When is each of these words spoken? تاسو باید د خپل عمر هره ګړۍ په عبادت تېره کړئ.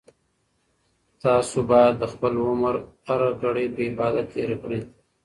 تاسو 1.23 1.57
باید 1.71 1.93
د 1.99 2.03
خپل 2.13 2.33
عمر 2.47 2.75
هره 3.07 3.29
ګړۍ 3.41 3.65
په 3.75 3.81
عبادت 3.89 4.27
تېره 4.33 4.55
کړئ. 4.63 4.79